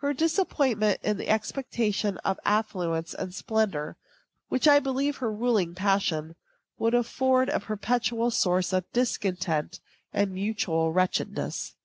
[0.00, 3.96] Her disappointment in the expectation of affluence and splendor,
[4.48, 6.34] which I believe her ruling passion,
[6.76, 9.78] would afford a perpetual source of discontent
[10.12, 11.76] and mutual wretchedness.